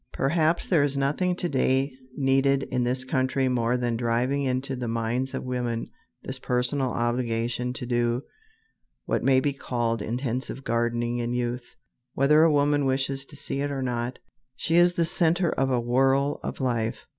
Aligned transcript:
Perhaps 0.13 0.67
there 0.67 0.81
is 0.81 0.97
nothing 0.97 1.35
to 1.35 1.47
day 1.47 1.93
needed 2.17 2.63
in 2.71 2.83
this 2.83 3.03
country 3.03 3.47
more 3.47 3.77
than 3.77 3.95
driving 3.95 4.41
into 4.45 4.75
the 4.75 4.87
minds 4.87 5.35
of 5.35 5.43
women 5.43 5.85
this 6.23 6.39
personal 6.39 6.89
obligation 6.89 7.71
to 7.73 7.85
do 7.85 8.23
what 9.05 9.21
may 9.23 9.39
be 9.39 9.53
called 9.53 10.01
intensive 10.01 10.63
gardening 10.63 11.19
in 11.19 11.33
youth. 11.33 11.75
Whether 12.15 12.41
a 12.41 12.51
woman 12.51 12.85
wishes 12.87 13.25
to 13.25 13.35
see 13.35 13.61
it 13.61 13.69
or 13.69 13.83
not, 13.83 14.17
she 14.55 14.75
is 14.75 14.93
the 14.93 15.05
center 15.05 15.51
of 15.51 15.69
a 15.69 15.79
whirl 15.79 16.39
of 16.41 16.59
life. 16.59 17.05